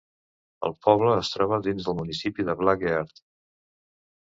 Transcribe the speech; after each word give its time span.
El 0.69 0.71
poble 0.85 1.11
es 1.17 1.29
troba 1.35 1.59
dins 1.69 1.91
del 1.91 1.97
municipi 2.01 2.49
de 2.51 2.57
Black 2.65 2.89
Earth. 2.95 3.25